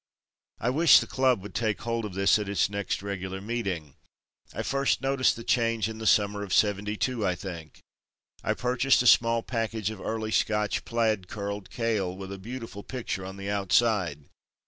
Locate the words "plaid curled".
10.85-11.69